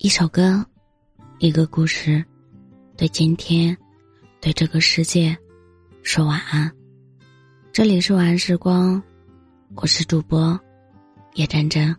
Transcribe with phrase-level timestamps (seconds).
[0.00, 0.64] 一首歌，
[1.40, 2.24] 一个故事，
[2.96, 3.76] 对今天，
[4.40, 5.36] 对这个世界，
[6.04, 6.70] 说晚安。
[7.72, 9.02] 这里是晚安时光，
[9.74, 10.58] 我是主播
[11.34, 11.92] 叶真真。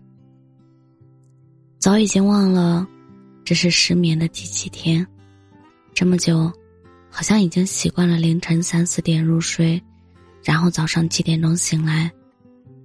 [1.78, 2.88] 早已经忘了
[3.44, 5.06] 这是失眠的第几天，
[5.94, 6.50] 这么久，
[7.10, 9.84] 好像已经习惯了凌晨三四点入睡，
[10.42, 12.10] 然后早上七点钟醒来。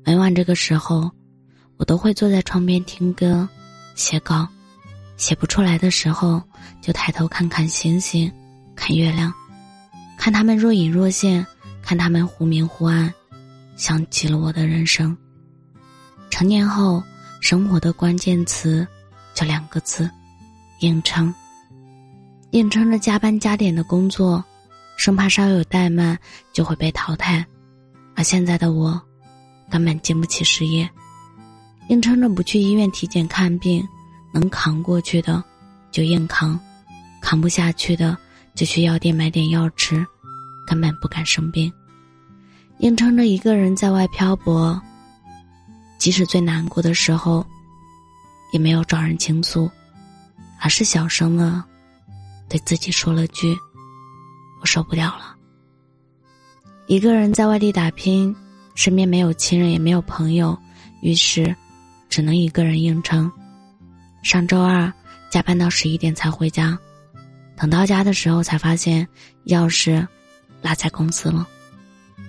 [0.04, 1.08] 每晚这个时候，
[1.76, 3.48] 我都会坐在窗边听歌、
[3.94, 4.48] 写稿。
[5.16, 6.42] 写不出来的时候，
[6.80, 8.30] 就抬头看看星星，
[8.74, 9.32] 看月亮，
[10.16, 11.46] 看他们若隐若现，
[11.82, 13.12] 看他们忽明忽暗，
[13.76, 15.16] 想起了我的人生。
[16.30, 17.02] 成年后，
[17.40, 18.86] 生活的关键词
[19.34, 20.10] 就两个字：
[20.80, 21.32] 硬撑。
[22.50, 24.44] 硬撑着加班加点的工作，
[24.96, 26.18] 生怕稍有怠慢
[26.52, 27.44] 就会被淘汰。
[28.16, 29.00] 而现在的我，
[29.70, 30.88] 根本经不起失业，
[31.88, 33.86] 硬撑着不去医院体检看病。
[34.34, 35.42] 能扛过去的，
[35.92, 36.58] 就硬扛；
[37.22, 38.18] 扛不下去的，
[38.56, 40.04] 就去药店买点药吃，
[40.66, 41.72] 根本不敢生病。
[42.78, 44.82] 硬撑着一个人在外漂泊，
[45.96, 47.46] 即使最难过的时候，
[48.52, 49.70] 也没有找人倾诉，
[50.60, 51.62] 而是小声的
[52.48, 53.56] 对自己说了句
[54.60, 55.36] ：“我受不了了。”
[56.88, 58.34] 一个人在外地打拼，
[58.74, 60.58] 身边没有亲人也没有朋友，
[61.02, 61.54] 于是
[62.08, 63.30] 只能一个人硬撑。
[64.24, 64.90] 上周二
[65.30, 66.76] 加班到十一点才回家，
[67.54, 69.06] 等到家的时候才发现
[69.48, 70.04] 钥匙
[70.62, 71.46] 落在公司了。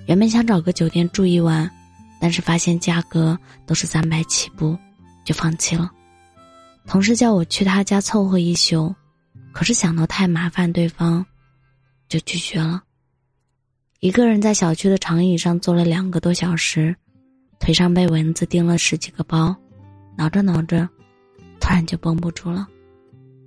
[0.06, 1.72] 原本想找个酒店住一晚，
[2.20, 4.78] 但是发现价格都是三百起步，
[5.24, 5.90] 就放弃了。
[6.86, 8.94] 同事叫我去他家凑合一宿，
[9.54, 11.26] 可是想到太麻烦对方，
[12.10, 12.84] 就拒绝了。
[14.02, 16.94] 一个人在小区的长椅上坐了两个多小时，
[17.58, 19.56] 腿上被蚊子叮了十几个包，
[20.18, 20.88] 挠着挠着。
[21.60, 22.68] 突然就绷不住了，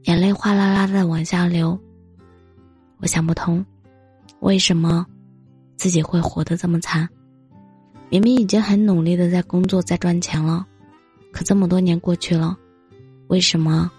[0.05, 1.79] 眼泪哗啦啦的往下流。
[2.99, 3.65] 我想不通，
[4.41, 5.07] 为什么
[5.77, 7.09] 自己会活得这么惨？
[8.11, 10.67] 明明已经很努力的在工作在赚钱了，
[11.33, 12.57] 可这么多年过去了，
[13.29, 13.91] 为什么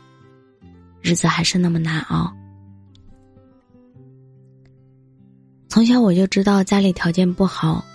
[1.02, 2.34] 日子还是那么难熬？
[5.70, 7.86] 从小我就知道家里条件不好，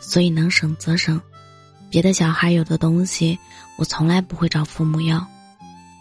[0.00, 1.20] 所以能省则省。
[1.88, 3.38] 别的小孩有的东西，
[3.78, 5.24] 我从来不会找父母要。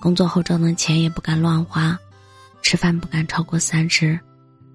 [0.01, 1.95] 工作后挣的钱也不敢乱花，
[2.63, 4.19] 吃饭不敢超过三十，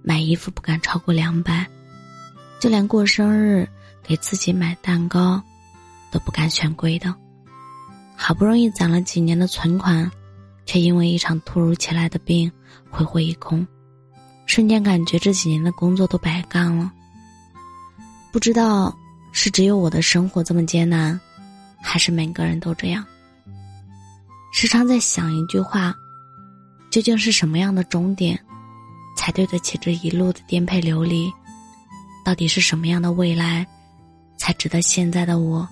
[0.02, 1.66] 买衣服不敢超过两百，
[2.60, 3.68] 就连过生日
[4.04, 5.42] 给自己买蛋糕，
[6.12, 7.12] 都不敢选贵的。
[8.14, 10.08] 好不容易攒了几年的存款，
[10.64, 12.50] 却因为一场突如其来的病
[12.88, 13.66] 挥霍一空，
[14.46, 16.92] 瞬间感觉这几年的工作都白干了。
[18.32, 18.96] 不知道
[19.32, 21.20] 是只有我的生活这么艰难，
[21.82, 23.04] 还是每个人都这样。
[24.58, 25.94] 时常在想一句话：
[26.90, 28.42] 究竟是什么样的终点，
[29.14, 31.30] 才对得起这一路的颠沛流离？
[32.24, 33.66] 到底是什么样的未来，
[34.38, 35.68] 才值得现在的我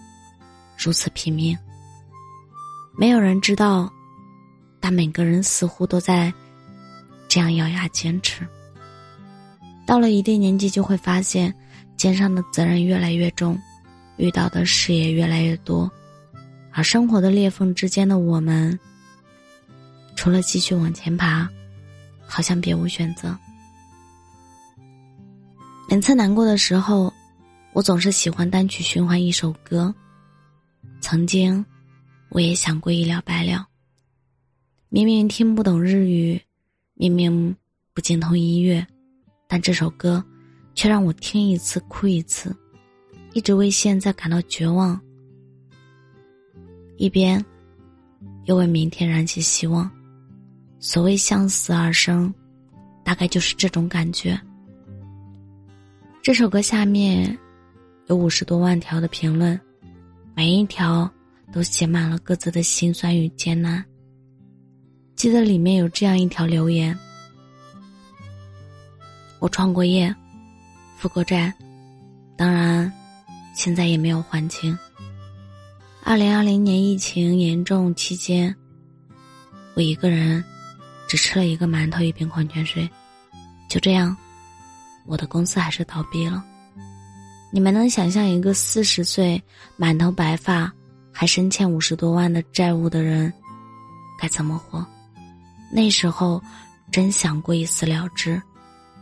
[0.77, 1.57] 如此拼命？
[2.95, 3.91] 没有人知道，
[4.81, 6.31] 但每个人似乎都在
[7.27, 8.47] 这样咬牙坚持。
[9.87, 11.51] 到了一定年纪，就会发现
[11.97, 13.59] 肩上的责任越来越重，
[14.19, 15.91] 遇到的事也越来越多。
[16.77, 18.77] 而生活的裂缝之间的我们，
[20.17, 21.49] 除了继续往前爬，
[22.27, 23.39] 好像别无选择。
[25.89, 27.15] 每次难过的时候，
[27.75, 29.95] 我总是喜欢单曲循环一首歌。
[31.01, 31.65] 曾经，
[32.31, 33.69] 我也想过一了百了。
[34.89, 36.41] 明明听不懂日语，
[36.95, 37.55] 明明
[37.93, 38.85] 不精通音乐，
[39.47, 40.25] 但这首歌
[40.75, 42.53] 却让我听一次哭一次，
[43.33, 45.01] 一直为现在感到绝望。
[46.97, 47.45] 一边，
[48.45, 49.91] 又为明天燃起希望。
[50.79, 52.33] 所谓向死而生，
[53.03, 54.39] 大概就是这种感觉。
[56.23, 57.37] 这首歌下面
[58.07, 59.59] 有五十多万条的评论，
[60.35, 61.11] 每一条
[61.53, 63.85] 都写满了各自的辛酸与艰难。
[65.17, 66.97] 记得里面有这样一条留言
[69.41, 70.15] ：“我创过业，
[70.97, 71.53] 负过债，
[72.37, 72.93] 当然，
[73.55, 74.77] 现在也没有还清。”
[76.07, 78.55] 二零二零年疫情严重期间，
[79.75, 80.45] 我一个人
[81.09, 82.87] 只吃了一个馒头一瓶矿泉水，
[83.71, 84.15] 就这样，
[85.07, 86.45] 我的公司还是倒闭了。
[87.51, 89.43] 你们能想象一个四十岁
[89.79, 90.71] 满头白发
[91.11, 93.33] 还深欠五十多万的债务的人
[94.21, 94.85] 该怎么活？
[95.73, 96.41] 那时候
[96.93, 98.41] 真想过一死了之，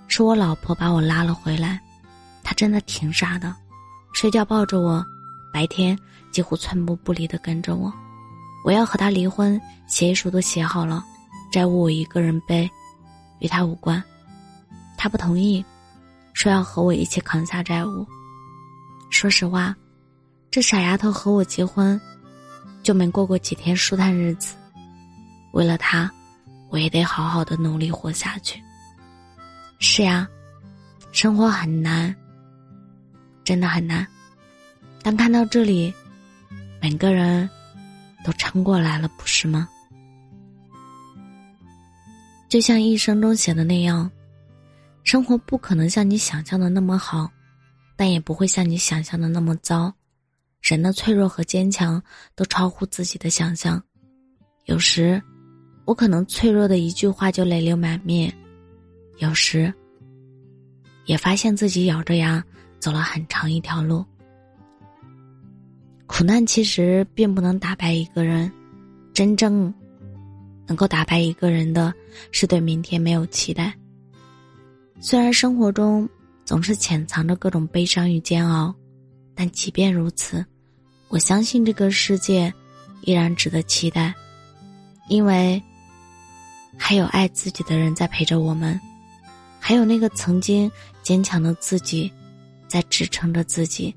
[0.07, 1.81] 是我老婆把我拉了回来，
[2.45, 3.53] 她真的挺傻的，
[4.15, 5.05] 睡觉抱着我，
[5.53, 5.99] 白天。
[6.33, 7.93] 几乎寸步不离的跟着我，
[8.65, 11.05] 我要和他离婚，协议书都写好了，
[11.53, 12.67] 债务我一个人背，
[13.41, 14.03] 与他无关。
[14.97, 15.63] 他不同意，
[16.33, 18.07] 说要和我一起扛下债务。
[19.11, 19.77] 说实话，
[20.51, 22.01] 这傻丫头和我结婚，
[22.83, 24.57] 就没过过几天舒坦日子。
[25.53, 26.11] 为了他，
[26.71, 28.59] 我也得好好的努力活下去。
[29.81, 30.27] 是呀，
[31.13, 32.17] 生活很难，
[33.45, 34.07] 真的很难。
[35.03, 35.93] 但看到这里，
[36.81, 37.49] 每个人
[38.25, 39.69] 都撑过来了，不是吗？
[42.49, 44.11] 就像一生中写的那样，
[45.05, 47.31] 生活不可能像你想象的那么好。
[47.95, 49.93] 但也不会像你想象的那么糟，
[50.61, 52.03] 人的脆弱和坚强
[52.35, 53.81] 都超乎自己的想象。
[54.65, 55.23] 有时，
[55.85, 58.29] 我可能脆弱的一句话就泪流满面；
[59.19, 59.73] 有时，
[61.05, 62.43] 也发现自己咬着牙
[62.81, 64.05] 走了很长一条路。
[66.15, 68.53] 苦难其实并不能打败一个人，
[69.15, 69.73] 真正
[70.67, 71.93] 能够打败一个人的
[72.31, 73.75] 是对明天没有期待。
[75.01, 76.07] 虽然生活中，
[76.45, 78.75] 总是潜藏着各种悲伤与煎熬，
[79.35, 80.45] 但即便如此，
[81.09, 82.53] 我相信这个世界
[83.01, 84.15] 依然值得期待，
[85.09, 85.61] 因为
[86.77, 88.79] 还有爱自己的人在陪着我们，
[89.59, 90.71] 还有那个曾经
[91.03, 92.13] 坚强的自己
[92.69, 93.93] 在支撑着自己。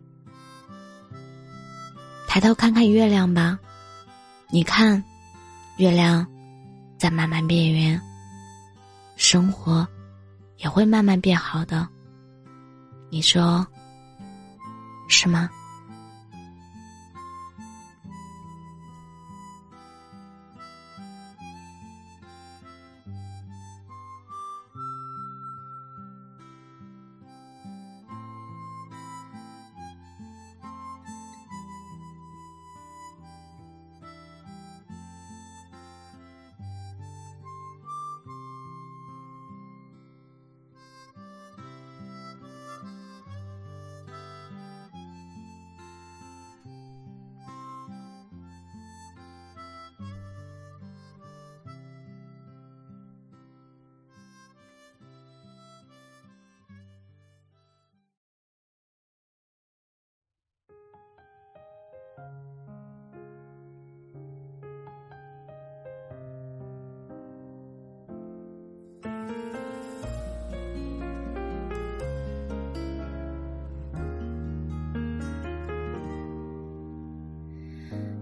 [2.36, 3.58] 抬头看看月亮吧，
[4.50, 5.02] 你看，
[5.78, 6.28] 月亮
[6.98, 8.02] 在慢慢变圆，
[9.16, 9.88] 生活
[10.58, 11.88] 也会慢慢变好的。
[13.10, 13.66] 你说，
[15.08, 15.50] 是吗？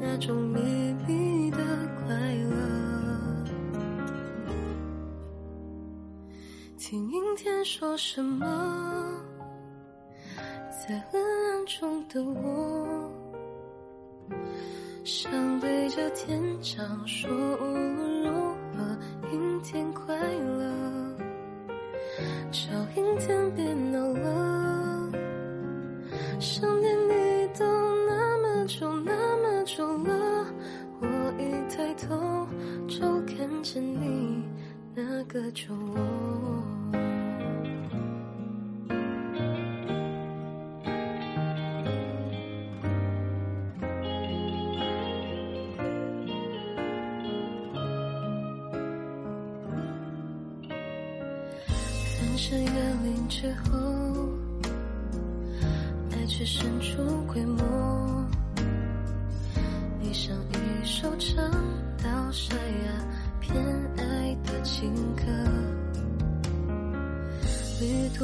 [0.00, 0.60] 那种秘
[1.06, 1.58] 密的
[2.06, 2.56] 快乐。
[6.76, 8.46] 听阴天说什么，
[10.70, 13.10] 在昏暗中的我，
[15.04, 17.28] 想对着天讲说
[35.48, 36.57] 那个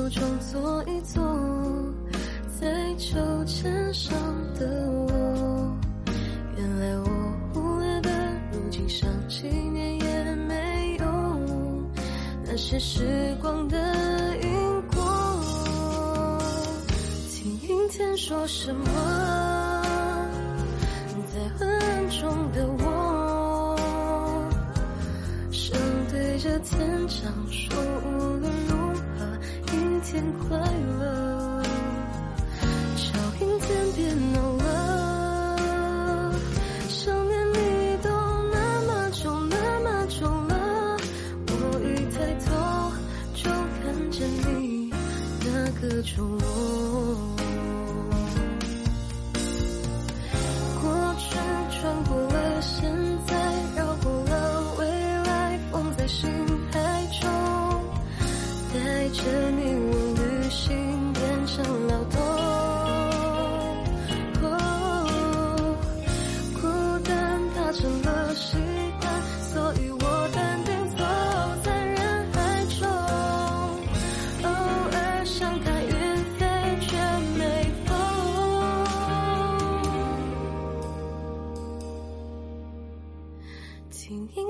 [0.04, 1.22] 旅途中坐一坐，
[2.60, 4.14] 在秋千上
[4.58, 5.76] 的我，
[6.58, 7.08] 原来我
[7.54, 8.10] 忽略的，
[8.52, 11.90] 如今想纪念也没用，
[12.44, 13.78] 那些时光的
[14.42, 16.30] 因果。
[17.30, 17.88] 听阴。
[17.88, 18.84] 天说什么？
[21.32, 23.76] 在昏暗中的我，
[25.50, 25.78] 想
[26.10, 28.52] 对着天讲说，无论，
[30.14, 30.56] 天快
[31.00, 31.33] 乐。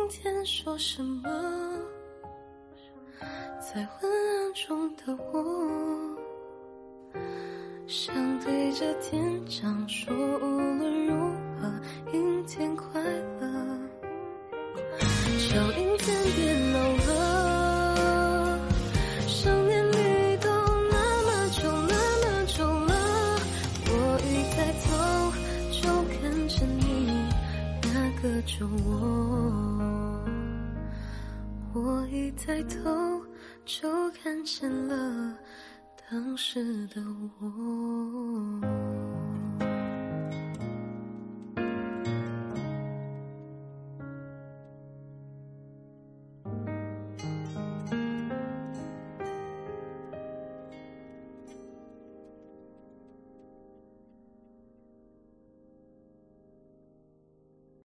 [0.08, 1.30] 天说什么？
[3.60, 6.16] 在昏暗中的我，
[7.86, 11.14] 想对着天讲说，无论如
[11.56, 11.72] 何，
[12.12, 13.00] 阴天快
[13.40, 13.78] 乐。
[15.38, 16.53] 小阴天别
[36.94, 37.02] 的
[37.40, 39.43] 我。